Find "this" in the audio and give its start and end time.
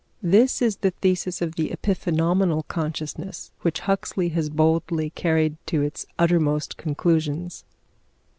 0.23-0.63